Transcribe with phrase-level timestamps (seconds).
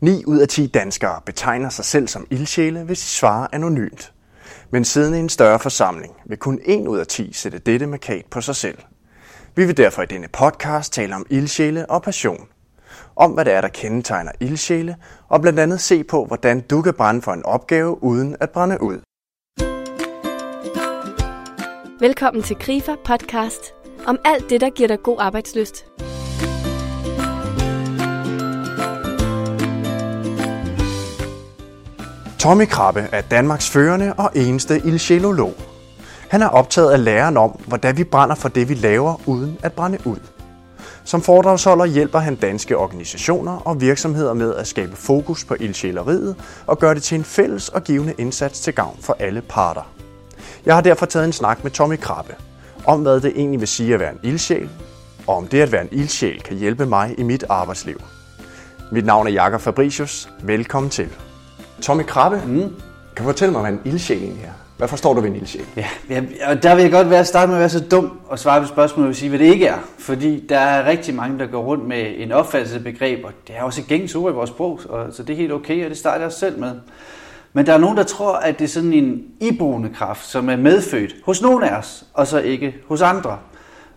[0.00, 4.12] 9 ud af 10 danskere betegner sig selv som ildsjæle, hvis de svarer anonymt.
[4.70, 8.24] Men siden i en større forsamling vil kun 1 ud af 10 sætte dette markat
[8.30, 8.78] på sig selv.
[9.56, 12.48] Vi vil derfor i denne podcast tale om ildsjæle og passion.
[13.16, 14.96] Om hvad det er, der kendetegner ildsjæle,
[15.28, 18.82] og blandt andet se på, hvordan du kan brænde for en opgave uden at brænde
[18.82, 18.98] ud.
[22.00, 23.74] Velkommen til Grifer Podcast
[24.06, 25.86] om alt det, der giver dig god arbejdsløst.
[32.40, 35.54] Tommy Krabbe er Danmarks førende og eneste ildsjælolog.
[36.28, 39.72] Han er optaget af læren om, hvordan vi brænder for det, vi laver, uden at
[39.72, 40.16] brænde ud.
[41.04, 46.78] Som foredragsholder hjælper han danske organisationer og virksomheder med at skabe fokus på ildsjæleriet og
[46.78, 49.92] gøre det til en fælles og givende indsats til gavn for alle parter.
[50.66, 52.34] Jeg har derfor taget en snak med Tommy Krabbe
[52.84, 54.68] om, hvad det egentlig vil sige at være en ildsjæl,
[55.26, 58.00] og om det at være en ildsjæl kan hjælpe mig i mit arbejdsliv.
[58.92, 60.28] Mit navn er Jakob Fabricius.
[60.42, 61.08] Velkommen til.
[61.82, 62.60] Tommy Krabbe, mm.
[63.16, 64.52] kan du fortælle mig, hvad en ildsjæl egentlig er?
[64.76, 65.64] Hvad forstår du ved en ildsjæl?
[65.76, 68.60] Ja, og der vil jeg godt være starte med at være så dum og svare
[68.60, 69.78] på spørgsmålet og sige, hvad det ikke er.
[69.98, 73.56] Fordi der er rigtig mange, der går rundt med en opfattelse af begreb, og det
[73.58, 75.90] er også et gængs ord i vores sprog, og, så det er helt okay, og
[75.90, 76.72] det starter jeg også selv med.
[77.52, 80.56] Men der er nogen, der tror, at det er sådan en iboende kraft, som er
[80.56, 83.38] medfødt hos nogen af os, og så ikke hos andre.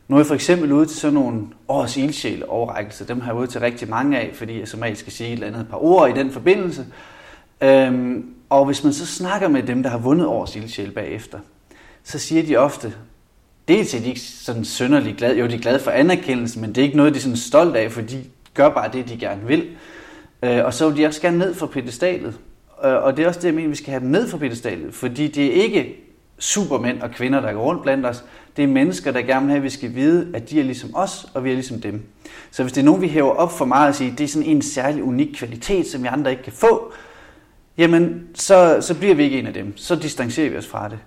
[0.08, 3.08] Nu er jeg for eksempel ude til sådan nogle års ildsjæl overrækkelse.
[3.08, 5.48] Dem har jeg ude til rigtig mange af, fordi jeg som skal sige et eller
[5.48, 6.86] andet par ord i den forbindelse.
[7.64, 11.40] Øhm, og hvis man så snakker med dem, der har vundet års ildsjæl bagefter,
[12.04, 12.94] så siger de ofte,
[13.68, 16.78] dels er de ikke sådan sønderlig glade, jo de er glade for anerkendelsen, men det
[16.78, 19.48] er ikke noget, de er sådan stolt af, for de gør bare det, de gerne
[19.48, 19.68] vil.
[20.44, 22.34] Øh, og så vil de også gerne ned fra pedestalet.
[22.86, 24.94] Øh, og det er også det, jeg mener, vi skal have dem ned fra pedestalet,
[24.94, 25.96] fordi det er ikke
[26.40, 28.24] supermænd og kvinder, der går rundt blandt os.
[28.58, 30.96] Det er mennesker, der gerne vil have, at vi skal vide, at de er ligesom
[30.96, 32.02] os, og vi er ligesom dem.
[32.52, 34.50] Så hvis det er nogen, vi hæver op for meget og siger, det er sådan
[34.50, 36.94] en særlig unik kvalitet, som vi andre ikke kan få,
[37.78, 39.78] jamen så, så bliver vi ikke en af dem.
[39.78, 40.98] Så distancerer vi os fra det.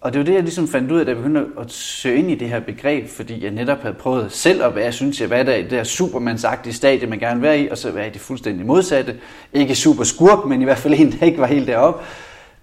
[0.00, 2.30] Og det var det, jeg ligesom fandt ud af, da jeg begyndte at søge ind
[2.30, 5.44] i det her begreb, fordi jeg netop havde prøvet selv at være, synes jeg, hvad
[5.44, 8.10] der i det her supermandsagtige stadie, man gerne vil være i, og så være i
[8.10, 9.16] det fuldstændig modsatte.
[9.52, 12.04] Ikke super skurk, men i hvert fald en, der ikke var helt deroppe.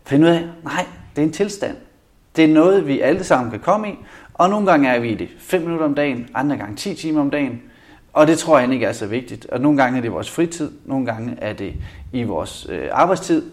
[0.05, 1.75] Find ud af, nej, det er en tilstand.
[2.35, 3.91] Det er noget, vi alle sammen kan komme i,
[4.33, 7.21] og nogle gange er vi i det 5 minutter om dagen, andre gange 10 timer
[7.21, 7.61] om dagen,
[8.13, 9.45] og det tror jeg ikke er så vigtigt.
[9.45, 11.73] Og nogle gange er det vores fritid, nogle gange er det
[12.13, 13.43] i vores øh, arbejdstid,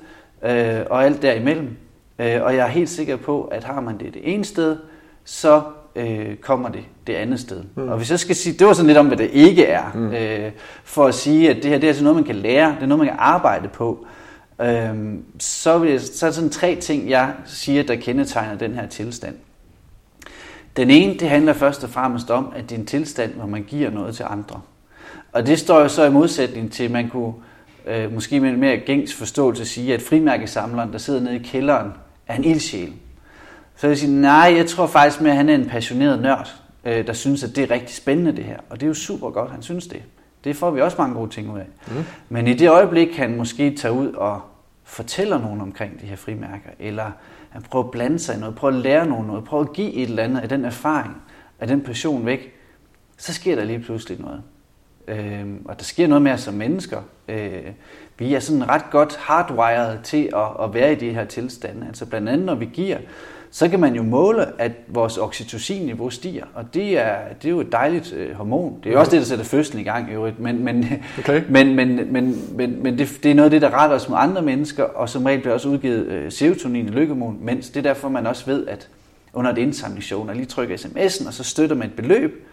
[0.43, 1.77] øh, og alt derimellem.
[2.19, 4.77] Øh, og jeg er helt sikker på, at har man det det ene sted,
[5.25, 5.63] så
[5.97, 7.65] øh, kommer det det andet sted.
[7.75, 7.89] Mm.
[7.89, 10.13] Og hvis jeg skal sige, det var sådan lidt om, hvad det ikke er, mm.
[10.13, 10.53] øh,
[10.85, 12.87] for at sige, at det her det er altså noget, man kan lære, det er
[12.87, 14.07] noget, man kan arbejde på,
[14.61, 18.75] øh, så, vil jeg, så er det sådan tre ting, jeg siger, der kendetegner den
[18.75, 19.35] her tilstand.
[20.79, 23.63] Den ene, det handler først og fremmest om, at det er en tilstand, hvor man
[23.63, 24.61] giver noget til andre.
[25.33, 27.33] Og det står jo så i modsætning til, at man kunne
[27.87, 31.91] øh, måske med en mere gængs forståelse sige, at frimærkesamleren, der sidder nede i kælderen,
[32.27, 32.93] er en ildsjæl.
[33.77, 36.55] Så jeg vil sige, nej, jeg tror faktisk mere, at han er en passioneret nørd,
[36.85, 38.59] øh, der synes, at det er rigtig spændende det her.
[38.71, 40.03] Og det er jo super godt, han synes det.
[40.45, 41.67] Det får vi også mange gode ting ud af.
[41.89, 42.05] Mm.
[42.29, 44.41] Men i det øjeblik, han måske tager ud og
[44.85, 47.11] fortæller nogen omkring de her frimærker, eller
[47.51, 49.93] han prøver at blande sig i noget, prøver at lære nogen noget, prøver at give
[49.93, 51.23] et eller andet af den erfaring,
[51.61, 52.55] af den passion væk,
[53.17, 54.43] så sker der lige pludselig noget.
[55.09, 57.03] Øh, og der sker noget med os som mennesker.
[57.29, 57.73] Øh,
[58.19, 61.87] vi er sådan ret godt hardwired til at, at være i de her tilstande.
[61.87, 62.99] Altså blandt andet når vi giver,
[63.51, 67.61] så kan man jo måle, at vores oxytocin-niveau stiger, og det er, det er jo
[67.61, 68.81] et dejligt øh, hormon.
[68.85, 70.87] Det er jo også det, der sætter fødslen i gang i øvrigt, men, men,
[71.19, 71.43] okay.
[71.49, 74.19] men, men, men, men, men det, det er noget af det, der retter os mod
[74.21, 77.83] andre mennesker, og som regel bliver også udgivet øh, serotonin i lykkehormon, mens det er
[77.83, 78.89] derfor, man også ved, at
[79.33, 82.49] under et indsamlingsshow, når lige trykker sms'en, og så støtter man et beløb,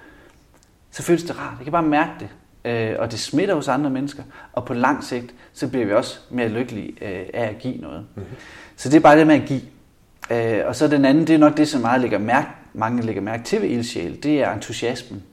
[0.91, 1.53] så føles det rart.
[1.57, 2.29] Jeg kan bare mærke det
[2.66, 4.23] øh, og det smitter hos andre mennesker,
[4.53, 8.06] og på lang sigt, så bliver vi også mere lykkelige øh, af at give noget.
[8.16, 8.35] Mm-hmm.
[8.75, 9.62] Så det er bare det med at give.
[10.31, 13.22] Øh, og så den anden, det er nok det, som meget lægger mærke, mange lægger
[13.22, 15.24] mærke til ved ildsjæl, det er entusiasmen.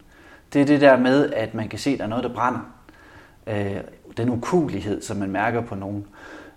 [0.52, 2.60] Det er det der med, at man kan se, at der er noget, der brænder.
[3.46, 3.76] Øh,
[4.16, 6.04] den ukulighed, som man mærker på nogen.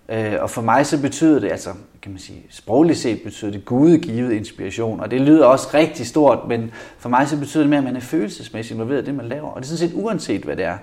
[0.08, 1.70] Øh, og for mig så betyder det, altså
[2.02, 6.48] kan man sige, sprogligt set betyder det gudegivet inspiration, og det lyder også rigtig stort,
[6.48, 9.26] men for mig så betyder det mere, at man er følelsesmæssigt involveret i det, man
[9.26, 9.48] laver.
[9.48, 10.78] Og det er sådan set uanset, hvad det er.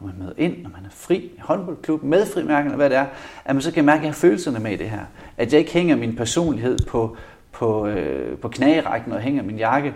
[0.00, 3.06] Når man møder ind, når man er fri i håndboldklub, med frimærkerne, hvad det er,
[3.44, 5.04] at man så kan mærke, at jeg har følelserne med i det her.
[5.36, 7.16] At jeg ikke hænger min personlighed på,
[7.52, 9.94] på, øh, på knagerækken og hænger min jakke.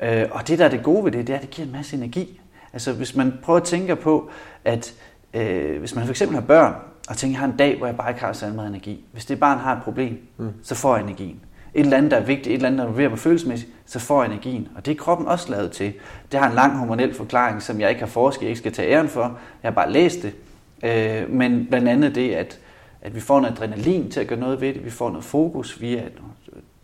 [0.00, 1.72] Øh, og det, der er det gode ved det, det er, at det giver en
[1.72, 2.40] masse energi.
[2.72, 4.30] Altså hvis man prøver at tænke på,
[4.64, 4.94] at
[5.34, 6.74] øh, hvis man for eksempel har børn,
[7.08, 9.04] og tænker, jeg har en dag, hvor jeg bare ikke har så meget energi.
[9.12, 10.52] Hvis det barn har et problem, mm.
[10.62, 11.40] så får jeg energien.
[11.74, 14.22] Et eller andet, der er vigtigt, et eller andet, der involverer mig følelsesmæssigt, så får
[14.22, 14.68] jeg energien.
[14.76, 15.92] Og det er kroppen også lavet til.
[16.32, 18.92] Det har en lang hormonel forklaring, som jeg ikke har forsket, jeg ikke skal tage
[18.92, 19.38] æren for.
[19.62, 20.34] Jeg har bare læst det.
[20.82, 22.58] Øh, men blandt andet det, at,
[23.02, 25.80] at vi får noget adrenalin til at gøre noget ved det, vi får noget fokus
[25.80, 26.02] via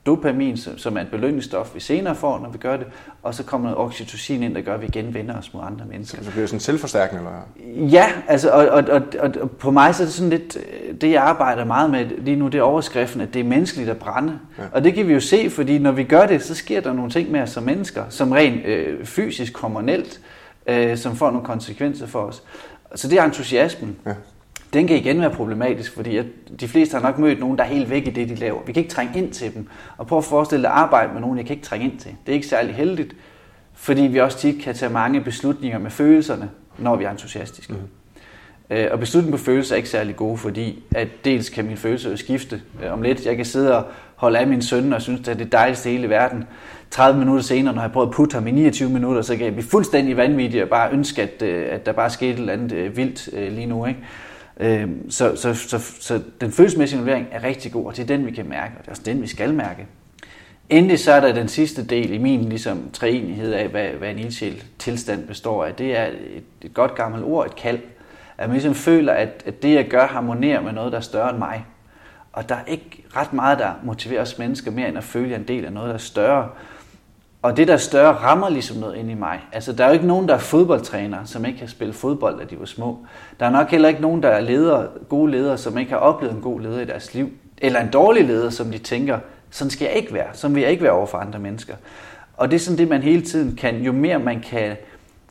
[0.07, 2.87] dopamin, som er et belønningsstof, vi senere får, når vi gør det,
[3.23, 5.85] og så kommer noget oxytocin ind, der gør, at vi igen vender os mod andre
[5.85, 6.19] mennesker.
[6.19, 7.23] Så det bliver sådan selvforstærkende?
[7.23, 7.89] Eller?
[7.89, 8.85] Ja, altså, og, og,
[9.21, 10.59] og, og, på mig så er det sådan lidt,
[11.01, 13.97] det jeg arbejder meget med lige nu, det er overskriften, at det er menneskeligt at
[13.97, 14.39] brænde.
[14.59, 14.63] Ja.
[14.73, 17.11] Og det kan vi jo se, fordi når vi gør det, så sker der nogle
[17.11, 20.21] ting med os som mennesker, som rent øh, fysisk, hormonelt,
[20.67, 22.43] øh, som får nogle konsekvenser for os.
[22.95, 23.97] Så det er entusiasmen.
[24.07, 24.15] Ja
[24.73, 26.27] den kan igen være problematisk, fordi at
[26.61, 28.63] de fleste har nok mødt nogen, der er helt væk i det, de laver.
[28.67, 29.69] Vi kan ikke trænge ind til dem.
[29.97, 32.11] Og prøv at forestille dig at arbejde med nogen, jeg kan ikke trænge ind til.
[32.27, 33.17] Det er ikke særlig heldigt,
[33.75, 37.73] fordi vi også tit kan tage mange beslutninger med følelserne, når vi er entusiastiske.
[37.73, 37.79] Mm.
[38.71, 42.11] Øh, og beslutningen på følelser er ikke særlig gode, fordi at dels kan mine følelser
[42.11, 42.61] jo skifte.
[42.85, 43.85] Øh, om lidt, jeg kan sidde og
[44.17, 46.45] holde af min søn og synes, at det er det dejligste i hele verden.
[46.91, 49.53] 30 minutter senere, når jeg prøver at putte ham i 29 minutter, så kan jeg
[49.53, 52.97] blive fuldstændig vanvittig og bare ønske, at, øh, at der bare skete et eller andet
[52.97, 53.87] vildt lige nu.
[53.87, 54.01] Ikke?
[54.61, 58.27] Øh, så, så, så, så den følelsesmæssige involvering er rigtig god, og det er den,
[58.27, 59.87] vi kan mærke, og det er også den, vi skal mærke.
[60.71, 64.19] Endelig så er der den sidste del i min ligesom, treenighed af, hvad, hvad en
[64.19, 65.75] ildsjæl tilstand består af.
[65.75, 67.79] Det er et, et godt gammelt ord, et kald.
[68.39, 71.31] At man ligesom føler, at, at det, jeg gør, harmonerer med noget, der er større
[71.31, 71.65] end mig.
[72.33, 75.41] Og der er ikke ret meget, der motiverer os mennesker mere, end at føle, at
[75.41, 76.49] en del af noget, der er større.
[77.43, 79.41] Og det der større rammer ligesom noget ind i mig.
[79.53, 82.45] Altså, der er jo ikke nogen, der er fodboldtræner, som ikke har spillet fodbold, da
[82.45, 82.99] de var små.
[83.41, 86.35] Der er nok heller ikke nogen, der er ledere, gode ledere, som ikke har oplevet
[86.35, 87.31] en god leder i deres liv.
[87.59, 89.19] Eller en dårlig leder, som de tænker,
[89.51, 90.29] sådan skal jeg ikke være.
[90.33, 91.75] Sådan vil jeg ikke være over for andre mennesker.
[92.37, 94.77] Og det er sådan det, man hele tiden kan, jo mere man kan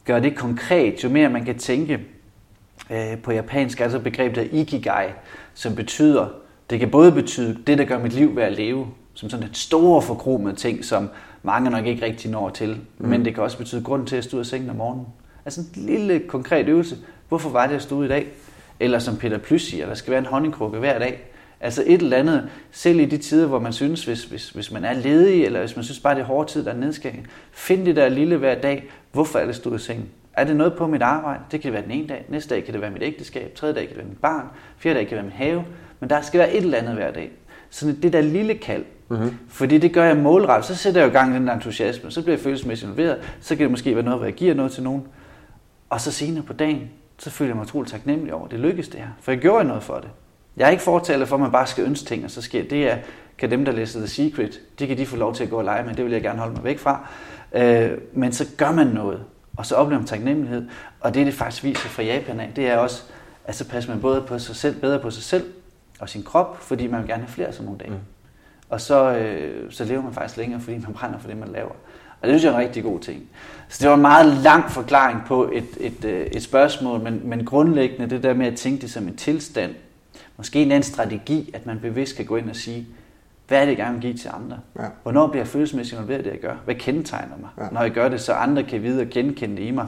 [0.05, 1.99] gøre det konkret, jo mere man kan tænke
[2.89, 5.05] øh, på japansk, altså begrebet ikigai,
[5.53, 6.27] som betyder,
[6.69, 9.57] det kan både betyde det, der gør mit liv værd at leve, som sådan et
[9.57, 11.09] store forkromede ting, som
[11.47, 12.81] mange nok ikke rigtig når til.
[12.97, 13.07] Mm.
[13.07, 15.05] Men det kan også betyde grund til at stå ud af sengen om morgenen.
[15.45, 16.97] Altså en lille konkret øvelse.
[17.29, 18.27] Hvorfor var det, at stå ud i dag?
[18.79, 21.23] Eller som Peter Plys siger, der skal være en honningkrukke hver dag.
[21.61, 24.85] Altså et eller andet, selv i de tider, hvor man synes, hvis, hvis, hvis man
[24.85, 27.85] er ledig, eller hvis man synes bare, det er hårde tid, der er nedskæring, find
[27.85, 28.89] det der lille hver dag.
[29.11, 30.09] Hvorfor er det stået i sengen?
[30.33, 31.39] Er det noget på mit arbejde?
[31.51, 32.25] Det kan det være den ene dag.
[32.29, 33.55] Næste dag kan det være mit ægteskab.
[33.55, 34.45] Tredje dag kan det være mit barn.
[34.77, 35.65] Fjerde dag kan det være min have.
[35.99, 37.31] Men der skal være et eller andet hver dag.
[37.69, 39.37] Så det der lille kald, Mm-hmm.
[39.49, 40.65] Fordi det gør jeg målrettet.
[40.65, 42.11] Så sætter jeg jo gang i den entusiasme.
[42.11, 43.17] Så bliver jeg følelsesmæssigt involveret.
[43.41, 45.03] Så kan det måske være noget, hvor jeg giver noget til nogen.
[45.89, 48.99] Og så senere på dagen, så føler jeg mig utroligt taknemmelig over, det lykkedes det
[48.99, 49.07] her.
[49.21, 50.09] For jeg gjorde noget for det.
[50.57, 52.91] Jeg er ikke fortaler for, at man bare skal ønske ting, og så sker det.
[52.91, 52.97] Er,
[53.37, 55.63] kan dem, der læser The Secret, de kan de få lov til at gå og
[55.63, 55.93] lege med.
[55.93, 57.07] Det vil jeg gerne holde mig væk fra.
[57.53, 59.23] Øh, men så gør man noget,
[59.57, 60.67] og så oplever man taknemmelighed.
[60.99, 63.03] Og det, det faktisk viser fra Japan af, det er også,
[63.45, 65.43] at så passer man både på sig selv, bedre på sig selv
[65.99, 67.91] og sin krop, fordi man vil gerne have flere sådan nogle dage.
[67.91, 67.97] Mm.
[68.69, 71.71] Og så, øh, så lever man faktisk længere, fordi man brænder for det, man laver.
[72.21, 73.23] Og det synes jeg er en rigtig god ting.
[73.69, 77.45] Så det var en meget lang forklaring på et, et, øh, et spørgsmål, men, men
[77.45, 79.75] grundlæggende det der med at tænke det som en tilstand,
[80.37, 82.87] måske en anden strategi, at man bevidst kan gå ind og sige,
[83.47, 84.59] hvad er det, jeg gerne vil give til andre?
[84.79, 84.85] Ja.
[85.03, 86.55] Hvornår bliver jeg følelsesmæssigt involveret i det, jeg gør?
[86.65, 87.49] Hvad kendetegner mig?
[87.57, 87.67] Ja.
[87.71, 89.87] Når jeg gør det, så andre kan vide og genkende det i mig.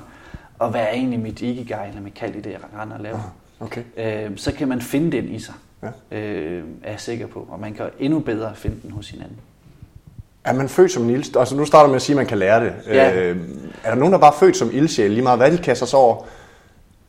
[0.59, 3.35] Og hvad er egentlig mit ikigai, eller mit kald i det, jeg render og laver?
[3.59, 3.83] Okay.
[3.97, 5.53] Øh, så kan man finde den i sig
[5.83, 6.17] ja.
[6.17, 7.47] øh, er jeg sikker på.
[7.49, 9.37] Og man kan endnu bedre finde den hos hinanden.
[10.43, 11.37] Er man født som en ildsjæl?
[11.37, 12.73] Altså nu starter med at sige, at man kan lære det.
[12.87, 13.15] Ja.
[13.15, 13.37] Øh,
[13.83, 15.99] er der nogen, der bare er født som ildsjæl, lige meget hvad de kaster sig
[15.99, 16.25] over,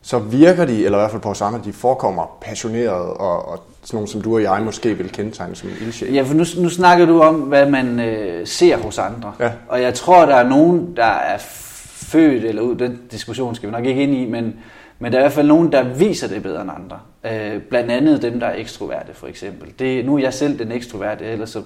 [0.03, 3.97] så virker de, eller i hvert fald på samme, de forekommer passionerede, og, og sådan
[3.97, 6.13] nogle som du og jeg måske vil kendetegne som en ildsjæl.
[6.13, 9.33] Ja, for nu, nu snakker du om, hvad man øh, ser hos andre.
[9.41, 9.51] Ja.
[9.69, 13.73] Og jeg tror, der er nogen, der er født, eller ud, den diskussion skal vi
[13.73, 14.55] nok ikke ind i, men
[15.03, 16.99] men der er i hvert fald nogen, der viser det bedre end andre.
[17.25, 19.73] Øh, blandt andet dem, der er ekstroverte, for eksempel.
[19.79, 21.63] Det, nu er jeg selv den ekstroverte, ellers så,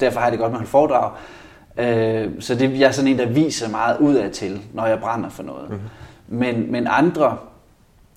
[0.00, 1.12] derfor har jeg det godt med at foredrag.
[1.78, 5.00] Øh, så det, jeg er sådan en, der viser meget ud af til, når jeg
[5.00, 5.70] brænder for noget.
[5.70, 6.38] Mm-hmm.
[6.38, 7.38] Men, men andre,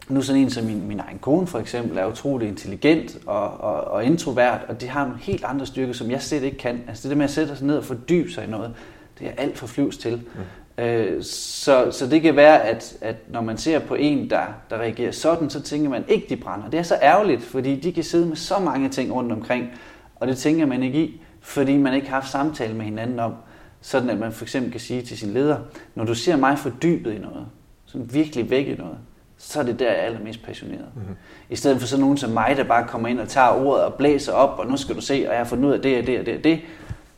[0.10, 3.84] nu sådan en som min, min egen kone for eksempel, er utrolig intelligent og, og,
[3.84, 6.84] og introvert, og de har nogle helt andre styrker, som jeg slet ikke kan.
[6.88, 8.74] Altså det der med at sætte sig ned og fordybe sig i noget,
[9.20, 10.16] det er alt for flyvs til.
[10.16, 10.42] Mm.
[10.78, 14.78] Øh, så, så det kan være, at, at når man ser på en, der, der
[14.78, 16.70] reagerer sådan, så tænker man ikke, de brænder.
[16.70, 19.70] Det er så ærgerligt, fordi de kan sidde med så mange ting rundt omkring,
[20.16, 23.34] og det tænker man ikke i, fordi man ikke har haft samtale med hinanden om,
[23.82, 25.58] sådan at man for eksempel kan sige til sin leder,
[25.96, 27.46] når du ser mig fordybet i noget,
[27.86, 28.98] sådan virkelig væk i noget,
[29.38, 30.86] så er det der, jeg er allermest passioneret.
[30.96, 31.16] Mm-hmm.
[31.50, 33.94] I stedet for sådan nogen som mig, der bare kommer ind og tager ordet og
[33.94, 36.08] blæser op, og nu skal du se, og jeg har fundet ud af det og
[36.08, 36.60] det og det og det.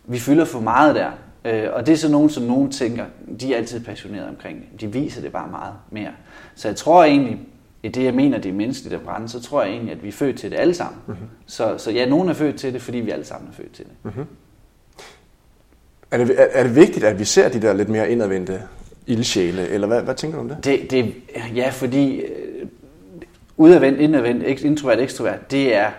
[0.06, 1.12] Vi fylder for meget der.
[1.48, 3.06] Øh, og det er så nogen, som nogen tænker,
[3.42, 4.82] de er altid passionerede omkring det.
[4.82, 6.12] De viser det bare meget mere.
[6.56, 7.40] Så jeg tror egentlig,
[7.84, 10.08] i det jeg mener, det er menneskeligt at brænde, så tror jeg egentlig, at vi
[10.08, 11.02] er født til det alle sammen.
[11.08, 11.28] Mm-hmm.
[11.46, 13.86] Så, så ja, nogen er født til det, fordi vi alle sammen er født til
[13.86, 13.94] det.
[14.04, 14.26] Mm-hmm.
[16.12, 18.62] Er det, er, er det vigtigt, at vi ser de der lidt mere indadvendte
[19.08, 20.66] ildsjæle, eller hvad, hvad tænker du om det?
[20.66, 21.16] det, det
[21.56, 22.68] ja, fordi øh,
[23.58, 25.92] udadvendt, indadvendt, introvert, ekstrovert, det er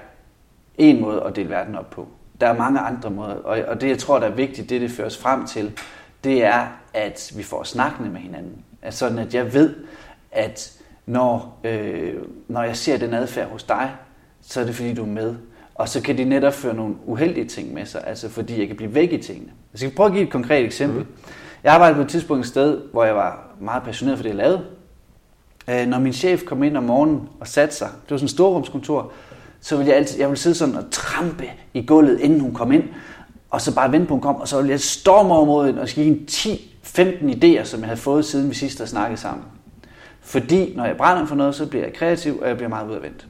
[0.78, 2.08] en måde at dele verden op på.
[2.40, 4.90] Der er mange andre måder, og, og det jeg tror, der er vigtigt, det det
[4.90, 5.78] føres frem til,
[6.24, 8.64] det er, at vi får snakkende med hinanden.
[8.82, 9.74] Altså sådan, at jeg ved,
[10.32, 10.72] at
[11.06, 12.14] når, øh,
[12.48, 13.90] når jeg ser den adfærd hos dig,
[14.42, 15.34] så er det fordi, du er med.
[15.74, 18.76] Og så kan de netop føre nogle uheldige ting med sig, altså fordi jeg kan
[18.76, 19.50] blive væk i tingene.
[19.72, 21.00] Jeg skal prøve at give et konkret eksempel.
[21.00, 21.06] Mm.
[21.64, 24.36] Jeg arbejdede på et tidspunkt et sted, hvor jeg var meget passioneret for det, jeg
[24.36, 24.64] lavede.
[25.68, 28.30] Øh, når min chef kom ind om morgenen og satte sig, det var sådan et
[28.30, 29.12] storrumskontor,
[29.60, 32.72] så ville jeg altid, jeg ville sidde sådan og trampe i gulvet, inden hun kom
[32.72, 32.84] ind,
[33.50, 35.82] og så bare vente på, hun kom, og så ville jeg storme over mod hende
[35.82, 37.00] og give hende 10-15
[37.36, 39.44] idéer, som jeg havde fået, siden vi sidst havde snakket sammen.
[40.20, 43.26] Fordi når jeg brænder for noget, så bliver jeg kreativ, og jeg bliver meget udadvendt.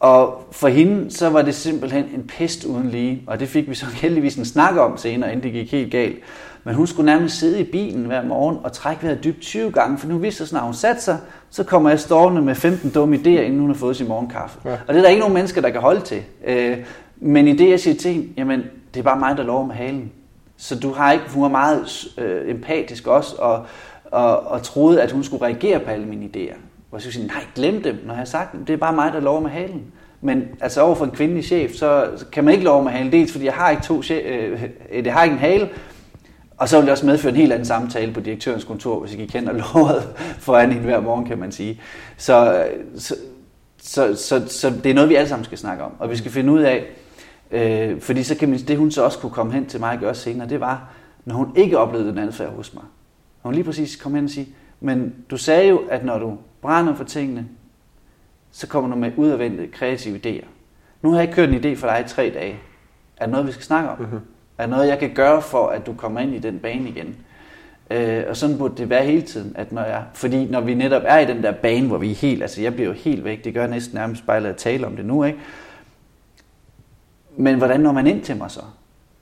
[0.00, 3.74] Og for hende, så var det simpelthen en pest uden lige, og det fik vi
[3.74, 6.18] så heldigvis en snak om senere, inden det gik helt galt.
[6.64, 9.98] Men hun skulle nærmest sidde i bilen hver morgen og trække vejret dybt 20 gange,
[9.98, 11.18] for nu vidste jeg, at hun satte sig,
[11.50, 14.58] så kommer jeg stående med 15 dumme idéer, inden hun har fået sin morgenkaffe.
[14.64, 14.72] Ja.
[14.72, 16.22] Og det er der ikke nogen mennesker, der kan holde til.
[16.46, 16.78] Øh,
[17.16, 18.62] men i det, jeg siger til hende, jamen,
[18.94, 20.12] det er bare mig, der lover med halen.
[20.56, 23.66] Så du har ikke, hun var meget øh, empatisk også, og,
[24.04, 26.56] og, og troede, at hun skulle reagere på alle mine idéer.
[26.90, 28.64] Hvor jeg sige, nej, glem dem, når jeg har sagt dem.
[28.64, 29.82] Det er bare mig, der lover med halen.
[30.20, 33.12] Men altså over for en kvindelig chef, så kan man ikke love med halen.
[33.12, 34.62] Dels fordi jeg har ikke to chef, øh,
[35.06, 35.68] jeg har ikke en hale,
[36.58, 39.16] og så vil det også medføre en helt anden samtale på direktørens kontor, hvis I
[39.16, 40.02] gik hen og lovede
[40.38, 41.80] foran hende hver morgen, kan man sige.
[42.16, 43.14] Så, så,
[43.78, 45.92] så, så, så det er noget, vi alle sammen skal snakke om.
[45.98, 46.86] Og vi skal finde ud af,
[47.50, 49.98] øh, fordi så kan man, det hun så også kunne komme hen til mig og
[49.98, 50.90] gøre senere, det var,
[51.24, 52.84] når hun ikke oplevede den adfærd hos mig.
[53.44, 54.48] Når hun lige præcis kom hen og sige,
[54.80, 57.48] men du sagde jo, at når du brænder for tingene,
[58.52, 60.46] så kommer du med udadvendte kreative idéer.
[61.02, 62.58] Nu har jeg ikke kørt en idé for dig i tre dage.
[63.16, 63.98] Er det noget, vi skal snakke om?
[63.98, 64.20] Mm-hmm.
[64.58, 67.16] Er noget, jeg kan gøre for, at du kommer ind i den bane igen?
[67.90, 69.52] Øh, og sådan burde det være hele tiden.
[69.56, 72.14] At når jeg, fordi når vi netop er i den der bane, hvor vi er
[72.14, 74.86] helt, altså jeg bliver jo helt væk, det gør jeg næsten nærmest bare at tale
[74.86, 75.38] om det nu, ikke?
[77.36, 78.60] Men hvordan når man ind til mig så?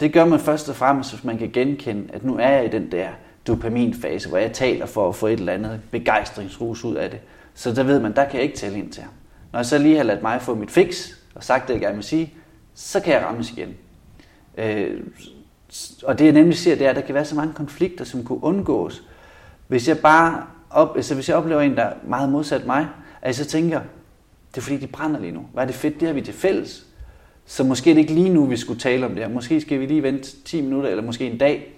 [0.00, 2.68] Det gør man først og fremmest, hvis man kan genkende, at nu er jeg i
[2.68, 3.08] den der
[3.46, 7.18] dopaminfase, hvor jeg taler for at få et eller andet begejstringsrus ud af det.
[7.54, 9.12] Så der ved man, der kan jeg ikke tale ind til ham.
[9.52, 11.94] Når jeg så lige har ladt mig få mit fix, og sagt det, jeg gerne
[11.94, 12.34] vil sige,
[12.74, 13.74] så kan jeg rammes igen.
[14.56, 15.00] Øh,
[16.04, 18.24] og det jeg nemlig ser, det er, at der kan være så mange konflikter, som
[18.24, 19.02] kunne undgås.
[19.68, 22.88] Hvis jeg bare op, altså hvis jeg oplever en, der er meget modsat mig,
[23.22, 23.80] at jeg så tænker,
[24.50, 25.46] det er fordi, de brænder lige nu.
[25.52, 26.86] Hvad er det fedt, det har vi til fælles.
[27.46, 29.28] Så måske er det ikke lige nu, vi skulle tale om det her.
[29.28, 31.72] Måske skal vi lige vente 10 minutter, eller måske en dag,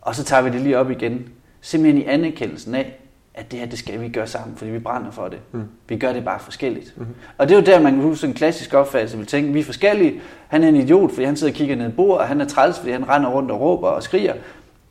[0.00, 1.28] og så tager vi det lige op igen.
[1.60, 2.99] Simpelthen i anerkendelsen af,
[3.34, 5.38] at det her, det skal vi gøre sammen, fordi vi brænder for det.
[5.52, 5.62] Mm.
[5.88, 6.94] Vi gør det bare forskelligt.
[6.96, 7.06] Mm.
[7.38, 9.64] Og det er jo der, man kan huske en klassisk opfattelse, vil tænke, vi er
[9.64, 10.20] forskellige.
[10.48, 12.44] Han er en idiot, fordi han sidder og kigger ned i bord, og han er
[12.44, 14.34] træls, fordi han render rundt og råber og skriger.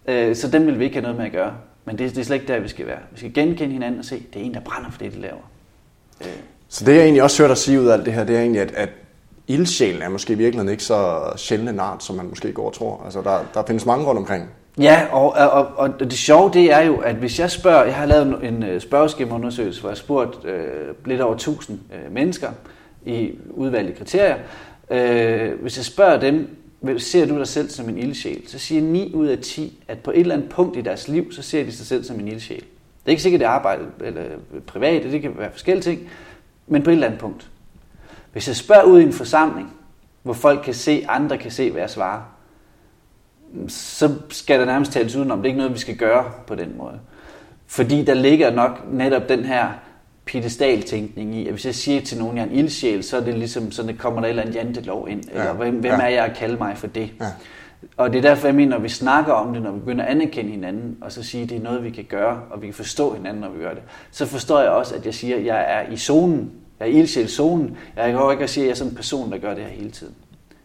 [0.08, 1.54] Øh, så dem vil vi ikke have noget med at gøre.
[1.86, 3.00] Men det, det er slet ikke der, vi skal være.
[3.12, 5.52] Vi skal genkende hinanden og se, det er en, der brænder for det, de laver.
[6.22, 6.28] Øh.
[6.70, 8.40] Så det, jeg egentlig også hørte dig sige ud af alt det her, det er
[8.40, 8.90] egentlig, at, at
[9.48, 12.74] ildsjælen er måske i virkeligheden ikke så sjældent en art, som man måske går og
[12.74, 13.02] tror.
[13.06, 14.50] Altså, der, der findes mange rundt omkring.
[14.80, 18.06] Ja, og, og, og det sjove det er jo, at hvis jeg spørger, jeg har
[18.06, 22.52] lavet en øh, spørgeskemaundersøgelse, hvor jeg har spurgt øh, lidt over 1000 øh, mennesker
[23.06, 24.38] i udvalgte kriterier.
[24.90, 26.58] Øh, hvis jeg spørger dem,
[26.98, 30.12] ser du dig selv som en ildsjæl, så siger 9 ud af 10, at på
[30.12, 32.60] et eller andet punkt i deres liv, så ser de sig selv som en ildsjæl.
[32.60, 36.10] Det er ikke sikkert, det er arbejde eller øh, privat, det kan være forskellige ting,
[36.68, 37.50] men på et eller andet punkt.
[38.32, 39.74] Hvis jeg spørger ud i en forsamling,
[40.24, 42.22] hvor folk kan se, andre kan se, hvad jeg svarer,
[43.68, 45.38] så skal der nærmest tales udenom.
[45.38, 47.00] Det er ikke noget, vi skal gøre på den måde.
[47.68, 49.68] Fordi der ligger nok netop den her
[50.26, 53.22] pedestal-tænkning i, at hvis jeg siger til nogen, at jeg er en ildsjæl, så er
[53.22, 55.24] det ligesom sådan, at kommer der et eller andet jantelov ind.
[55.34, 55.40] Ja.
[55.40, 56.02] Eller hvem, hvem ja.
[56.02, 57.12] er jeg at kalde mig for det?
[57.22, 57.26] Ja.
[57.98, 60.12] Og det er derfor, jeg mener, når vi snakker om det, når vi begynder at
[60.12, 62.74] anerkende hinanden, og så sige, at det er noget, vi kan gøre, og vi kan
[62.74, 65.66] forstå hinanden, når vi gør det, så forstår jeg også, at jeg siger, at jeg
[65.68, 66.52] er i zonen.
[66.80, 67.78] Jeg er ildsjæl zonen.
[67.96, 69.92] Jeg kan ikke sige, at jeg er sådan en person, der gør det her hele
[69.92, 70.14] tiden.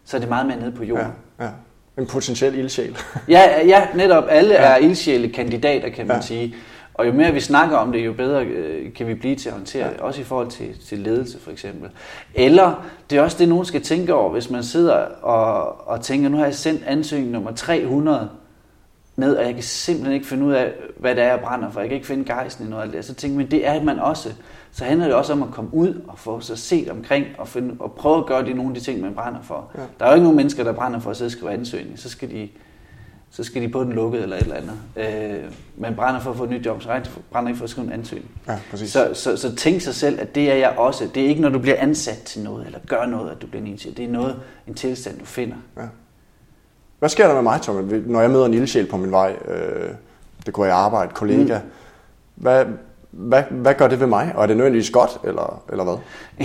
[0.05, 1.07] Så er det meget mere nede på jorden.
[1.39, 1.51] Ja, ja.
[1.97, 2.97] En potentiel ildsjæl.
[3.27, 4.23] ja, ja, netop.
[4.29, 4.61] Alle ja.
[4.61, 6.21] er ildsjæle kandidater, kan man ja.
[6.21, 6.55] sige.
[6.93, 9.55] Og jo mere vi snakker om det, jo bedre øh, kan vi blive til at
[9.55, 9.99] håndtere det.
[9.99, 11.89] Også i forhold til, til ledelse, for eksempel.
[12.33, 16.29] Eller, det er også det, nogen skal tænke over, hvis man sidder og, og tænker,
[16.29, 18.29] nu har jeg sendt ansøgning nummer 300
[19.15, 21.79] ned, og jeg kan simpelthen ikke finde ud af, hvad det er, jeg brænder for.
[21.79, 23.05] Jeg kan ikke finde gejsen i noget af det.
[23.05, 24.29] Så tænker man, det er man også
[24.75, 27.75] så handler det også om at komme ud og få sig set omkring og, finde,
[27.79, 29.71] og prøve at gøre det nogle af de ting, man brænder for.
[29.77, 29.81] Ja.
[29.99, 31.99] Der er jo ikke nogen mennesker, der brænder for at sidde og skrive ansøgning.
[31.99, 32.49] Så skal de,
[33.29, 34.77] så skal de på den lukket eller et eller andet.
[34.95, 37.01] Øh, man brænder for at få et nyt job, så
[37.31, 38.31] brænder ikke for at skrive en ansøgning.
[38.47, 38.91] Ja, præcis.
[38.91, 41.09] Så, så, så tænk sig selv, at det er jeg også.
[41.15, 43.65] Det er ikke, når du bliver ansat til noget, eller gør noget, at du bliver
[43.65, 45.57] en Det er noget, en tilstand, du finder.
[45.77, 45.87] Ja.
[46.99, 49.35] Hvad sker der med mig, Tom, når jeg møder en ildsjæl på min vej?
[49.47, 49.89] Øh,
[50.45, 51.57] det kunne jeg arbejde, kollega.
[51.57, 51.69] Mm.
[52.35, 52.65] Hvad,
[53.15, 54.31] hvad, hvad gør det ved mig?
[54.35, 55.95] Og er det nødvendigvis godt, eller, eller hvad?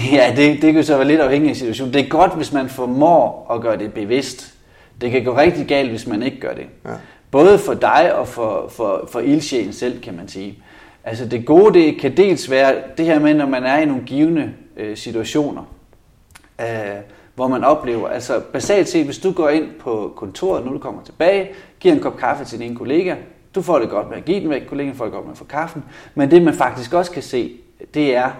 [0.13, 1.95] Ja, det, det kan så være lidt afhængig af situationen.
[1.95, 4.55] Det er godt, hvis man formår at gøre det bevidst.
[5.01, 6.67] Det kan gå rigtig galt, hvis man ikke gør det.
[6.85, 6.91] Ja.
[7.31, 10.59] Både for dig og for, for, for ildsjælen selv, kan man sige.
[11.05, 14.03] Altså det gode, det kan dels være det her med, når man er i nogle
[14.07, 15.63] givende øh, situationer,
[16.61, 16.67] øh,
[17.35, 21.03] hvor man oplever, altså basalt set, hvis du går ind på kontoret, nu du kommer
[21.03, 21.51] tilbage,
[21.81, 23.15] giver en kop kaffe til din kollega,
[23.55, 25.39] du får det godt med at give den væk, kollegaen får det godt med at
[25.39, 27.53] få kaffen, men det man faktisk også kan se,
[27.95, 28.31] det er,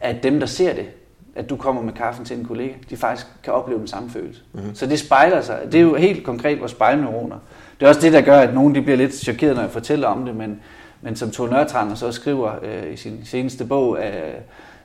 [0.00, 0.86] at dem, der ser det,
[1.34, 4.42] at du kommer med kaffen til en kollega, de faktisk kan opleve den samme følelse.
[4.52, 4.74] Mm-hmm.
[4.74, 5.58] Så det spejler sig.
[5.64, 7.36] Det er jo helt konkret vores spejlneuroner.
[7.80, 10.08] Det er også det, der gør, at nogen de bliver lidt chokeret, når jeg fortæller
[10.08, 10.60] om det, men,
[11.00, 14.34] men som Tone Nørtrand så skriver øh, i sin seneste bog, øh,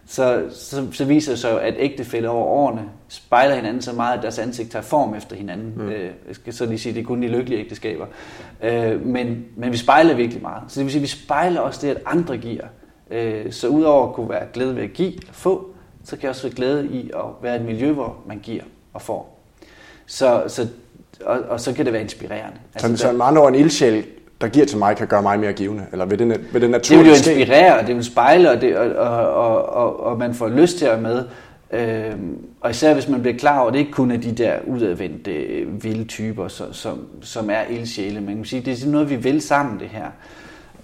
[0.07, 4.17] så, så, så viser det sig jo, at ægtefælder over årene spejler hinanden så meget,
[4.17, 5.73] at deres ansigt tager form efter hinanden.
[5.75, 5.89] Mm.
[5.89, 8.05] Øh, jeg skal så lige sige, at det er kun de lykkelige ægteskaber.
[8.63, 10.63] Øh, men, men vi spejler virkelig meget.
[10.67, 12.65] Så det vil sige, at vi spejler også det, at andre giver.
[13.11, 15.69] Øh, så udover at kunne være glæde ved at give eller få,
[16.03, 19.01] så kan jeg også være glæde i at være et miljø, hvor man giver og
[19.01, 19.39] får.
[20.05, 20.67] Så, så,
[21.25, 22.57] og, og så kan det være inspirerende.
[22.73, 24.05] Altså, så, så med andre ord, en ildsjæl
[24.45, 25.85] der giver til mig, kan gøre mig mere givende?
[25.91, 28.61] Eller vil det, vil det naturligt Det vil jo inspirere, og det vil spejle, og,
[28.61, 31.25] det, og, og, og, og man får lyst til at med.
[31.71, 34.53] Øhm, og især hvis man bliver klar over, at det ikke kun er de der
[34.67, 35.31] udadvendte
[35.81, 39.15] vilde typer, som, som, som er ildsjæle, men man kan sige, det er noget, vi
[39.15, 40.05] vil sammen, det her.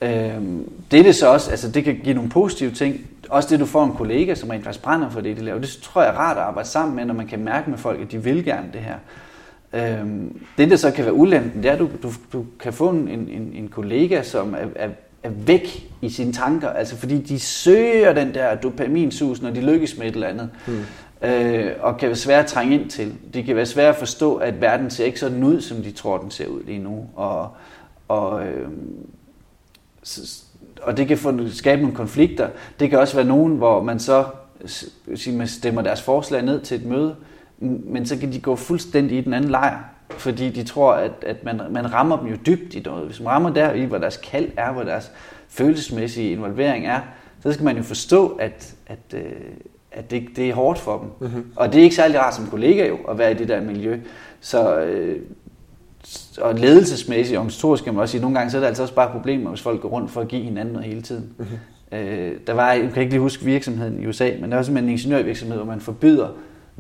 [0.02, 3.00] Øhm, det er det så også, altså det kan give nogle positive ting.
[3.30, 5.60] Også det, du får en kollega, som rent faktisk brænder for det, de laver.
[5.60, 8.02] Det tror jeg er rart at arbejde sammen med, når man kan mærke med folk,
[8.02, 8.96] at de vil gerne det her.
[9.74, 12.90] Øhm, det, der så kan være ulempen, det er, at du, du, du kan få
[12.90, 14.90] en, en, en kollega, som er, er,
[15.24, 19.98] er væk i sine tanker, altså fordi de søger den der dopaminsus, når de lykkes
[19.98, 21.28] med et eller andet, mm.
[21.28, 23.16] øh, og kan være svært at trænge ind til.
[23.34, 26.18] Det kan være svært at forstå, at verden ser ikke sådan ud, som de tror,
[26.18, 27.50] den ser ud lige nu, og,
[28.08, 28.68] og, øh,
[30.82, 32.50] og det kan få, skabe nogle konflikter.
[32.80, 34.26] Det kan også være nogen, hvor man så
[35.16, 37.16] siger, man stemmer deres forslag ned til et møde,
[37.62, 39.78] men så kan de gå fuldstændig i den anden lejr,
[40.10, 43.06] fordi de tror, at, at man, man rammer dem jo dybt i noget.
[43.06, 45.12] Hvis man rammer der i, hvor deres kald er, hvor deres
[45.50, 47.00] følelsesmæssige involvering er,
[47.44, 49.32] så skal man jo forstå, at, at, øh,
[49.92, 51.30] at det, det er hårdt for dem.
[51.30, 51.52] Mm-hmm.
[51.56, 54.00] Og det er ikke særlig rart som kollega jo, at være i det der miljø.
[54.40, 55.22] Så, øh,
[56.38, 58.84] og ledelsesmæssigt og organisatorisk kan man også sige, at nogle gange så er det altså
[58.84, 61.34] også bare problemer, hvis folk går rundt for at give hinanden noget hele tiden.
[61.38, 61.98] Mm-hmm.
[61.98, 64.90] Øh, der var, jeg kan ikke lige huske virksomheden i USA, men der var simpelthen
[64.90, 66.28] en ingeniørvirksomhed, hvor man forbyder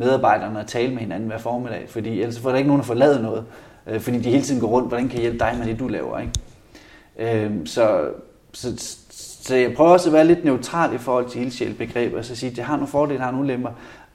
[0.01, 3.23] medarbejderne at tale med hinanden hver formiddag, fordi ellers får der ikke nogen at forlade
[3.23, 3.45] noget,
[3.87, 5.87] øh, fordi de hele tiden går rundt, hvordan kan jeg hjælpe dig med det, du
[5.87, 7.45] laver, ikke?
[7.45, 8.09] Øh, så,
[8.53, 8.95] så,
[9.43, 12.49] så jeg prøver også at være lidt neutral i forhold til ildsjælbegrebet, og så sige,
[12.49, 13.69] at det har nogle fordele, har nogle lemmer,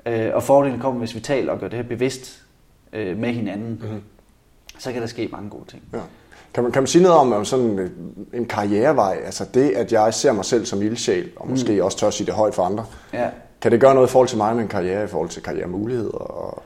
[0.07, 2.43] øh, og fordelen kommer, hvis vi taler og gør det her bevidst
[2.93, 3.81] øh, med hinanden.
[3.83, 4.03] Mm-hmm.
[4.79, 5.83] Så kan der ske mange gode ting.
[5.93, 5.99] Ja.
[6.55, 7.91] Kan man, kan man sige noget om, om sådan
[8.35, 9.19] en karrierevej?
[9.25, 11.85] Altså det, at jeg ser mig selv som ildsjæl, og måske mm.
[11.85, 12.85] også tør at sige det højt for andre.
[13.13, 13.29] Ja.
[13.67, 16.11] Kan det gøre noget i forhold til mig med en karriere, i forhold til karrieremuligheder?
[16.11, 16.63] Og...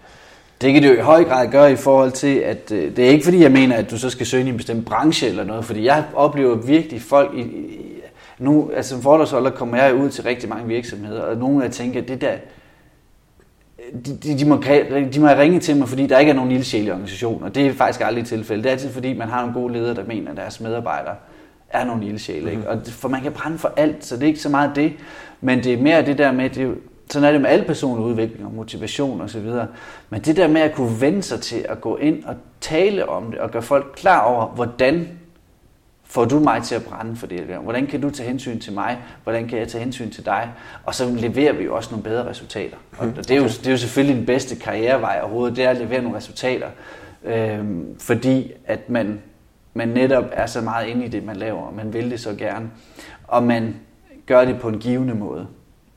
[0.61, 3.09] Det kan det jo i høj grad gøre i forhold til, at øh, det er
[3.09, 5.65] ikke fordi, jeg mener, at du så skal søge i en bestemt branche eller noget,
[5.65, 8.01] fordi jeg oplever virkelig folk i, i
[8.39, 12.01] nu, altså som fordragsholder kommer jeg ud til rigtig mange virksomheder, og nogle af tænker,
[12.03, 12.33] at det der,
[14.07, 14.63] de, de, de, må,
[15.13, 17.67] de må ringe til mig, fordi der ikke er nogen ildsjæl i organisationen, og det
[17.67, 18.63] er faktisk aldrig tilfælde.
[18.63, 21.15] Det er altid fordi, man har nogle gode ledere, der mener, at deres medarbejdere
[21.71, 22.51] er nogle ildsjæle.
[22.51, 22.63] Ikke?
[22.63, 22.69] Mm.
[22.69, 24.93] Og for man kan brænde for alt, så det er ikke så meget det.
[25.41, 26.75] Men det er mere det der med, det
[27.11, 29.51] sådan er det med al personlig udvikling og motivation osv.
[30.11, 33.31] Men det der med at kunne vende sig til at gå ind og tale om
[33.31, 35.09] det, og gøre folk klar over, hvordan
[36.05, 37.41] får du mig til at brænde for det?
[37.41, 38.99] Hvordan kan du tage hensyn til mig?
[39.23, 40.51] Hvordan kan jeg tage hensyn til dig?
[40.85, 42.77] Og så leverer vi jo også nogle bedre resultater.
[42.99, 45.71] Og mm, det er jo, det er jo selvfølgelig den bedste karrierevej overhovedet, det er
[45.71, 46.69] at levere nogle resultater.
[47.25, 49.21] Øhm, fordi at man,
[49.75, 52.35] man netop er så meget inde i det, man laver, og man vil det så
[52.35, 52.71] gerne.
[53.25, 53.77] Og man
[54.27, 55.47] gør det på en givende måde.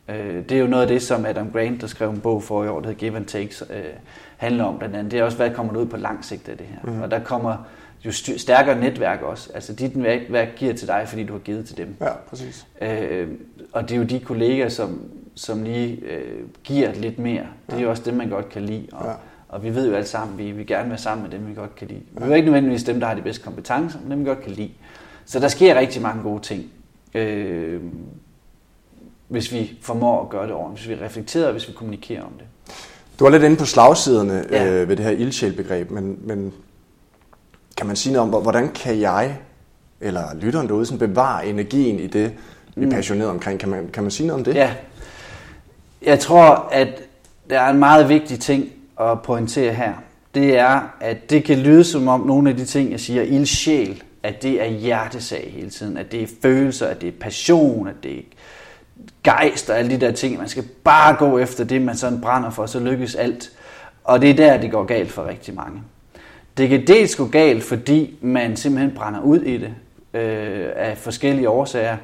[0.10, 2.63] Øh, det er jo noget af det, som Adam Grant, der skrev en bog for
[2.63, 3.84] i år, der hedder Give and Takes, øh,
[4.38, 5.12] handler om blandt andet.
[5.12, 6.92] Det er også, hvad kommer ud på lang sigt af det her.
[6.92, 7.02] Mm.
[7.02, 7.58] Og der kommer
[8.06, 9.50] jo stærkere netværk også.
[9.54, 11.96] Altså dit netværk giver til dig, fordi du har givet til dem.
[12.02, 12.68] Ja, præcis.
[12.82, 13.28] Øh,
[13.72, 15.02] og det er jo de kolleger, som,
[15.36, 17.44] som lige øh, giver lidt mere.
[17.66, 17.84] Det er ja.
[17.84, 18.88] jo også dem, man godt kan lide.
[18.92, 19.13] Og, ja.
[19.50, 21.76] og vi ved jo alle sammen, vi vil gerne være sammen med dem, vi godt
[21.76, 22.02] kan lide.
[22.20, 22.26] Ja.
[22.26, 24.52] Vi er ikke nødvendigvis dem, der har de bedste kompetencer, men dem, vi godt kan
[24.52, 24.72] lide.
[25.26, 26.63] Så der sker rigtig mange gode ting.
[27.13, 27.82] Øh,
[29.28, 32.46] hvis vi formår at gøre det ordentligt, hvis vi reflekterer, hvis vi kommunikerer om det.
[33.20, 34.66] Du var lidt inde på slagsiderne ja.
[34.66, 36.54] øh, ved det her ildsjælbegreb, men, men
[37.78, 39.38] kan man sige noget om, hvordan kan jeg,
[40.02, 42.34] eller lytteren derude, sådan bevare energien i det,
[42.76, 42.92] vi er mm.
[42.92, 43.60] passionerede omkring?
[43.60, 44.56] Kan man, kan man sige noget om det?
[44.56, 44.74] Ja.
[46.02, 46.88] Jeg tror, at
[47.50, 49.94] der er en meget vigtig ting at pointere her.
[50.36, 54.04] Det er, at det kan lyde som om nogle af de ting, jeg siger, ildsjæl,
[54.24, 57.96] at det er hjertesag hele tiden, at det er følelser, at det er passion, at
[58.04, 58.22] det er
[59.24, 60.38] gejst og alle de der ting.
[60.38, 63.52] Man skal bare gå efter det, man sådan brænder for, så lykkes alt.
[64.04, 65.82] Og det er der, det går galt for rigtig mange.
[66.58, 69.74] Det kan dels gå galt, fordi man simpelthen brænder ud i det
[70.14, 71.98] øh, af forskellige årsager.